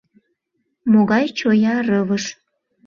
[0.91, 2.23] Могай чоя рывыж!